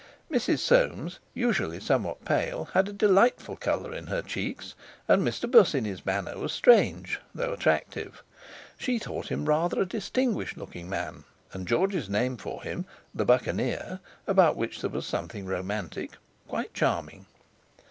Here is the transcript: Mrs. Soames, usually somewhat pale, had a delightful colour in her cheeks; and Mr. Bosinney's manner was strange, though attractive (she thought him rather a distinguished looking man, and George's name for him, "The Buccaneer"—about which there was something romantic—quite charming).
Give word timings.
Mrs. 0.31 0.57
Soames, 0.61 1.19
usually 1.35 1.79
somewhat 1.79 2.25
pale, 2.25 2.69
had 2.73 2.87
a 2.89 2.91
delightful 2.91 3.55
colour 3.55 3.93
in 3.93 4.07
her 4.07 4.23
cheeks; 4.23 4.73
and 5.07 5.21
Mr. 5.21 5.47
Bosinney's 5.47 6.07
manner 6.07 6.39
was 6.39 6.51
strange, 6.53 7.19
though 7.35 7.53
attractive 7.53 8.23
(she 8.79 8.97
thought 8.97 9.27
him 9.27 9.45
rather 9.45 9.79
a 9.79 9.85
distinguished 9.85 10.57
looking 10.57 10.89
man, 10.89 11.23
and 11.53 11.67
George's 11.67 12.09
name 12.09 12.35
for 12.37 12.63
him, 12.63 12.87
"The 13.13 13.25
Buccaneer"—about 13.25 14.55
which 14.57 14.81
there 14.81 14.89
was 14.89 15.05
something 15.05 15.45
romantic—quite 15.45 16.73
charming). 16.73 17.27